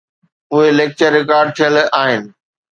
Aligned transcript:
اهي 0.53 0.69
lecture 0.79 1.09
record 1.19 1.47
ٿيل 1.61 1.75
آهن 2.03 2.21